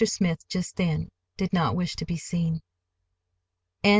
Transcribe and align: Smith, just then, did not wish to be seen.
Smith, 0.03 0.47
just 0.49 0.77
then, 0.77 1.11
did 1.37 1.53
not 1.53 1.75
wish 1.75 1.95
to 1.95 2.05
be 2.05 2.17
seen. 2.17 2.59